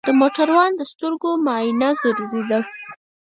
د 0.07 0.09
موټروان 0.19 0.71
د 0.75 0.81
سترګو 0.91 1.29
معاینه 1.45 1.89
ضروري 2.01 2.41
ده. 2.49 2.59